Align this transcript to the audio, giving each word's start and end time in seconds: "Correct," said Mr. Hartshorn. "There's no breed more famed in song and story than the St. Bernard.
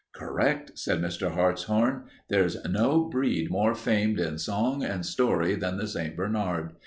"Correct," 0.13 0.71
said 0.79 0.99
Mr. 0.99 1.29
Hartshorn. 1.35 2.05
"There's 2.27 2.57
no 2.63 3.03
breed 3.03 3.51
more 3.51 3.75
famed 3.75 4.19
in 4.19 4.39
song 4.39 4.83
and 4.83 5.05
story 5.05 5.53
than 5.53 5.77
the 5.77 5.85
St. 5.87 6.17
Bernard. 6.17 6.71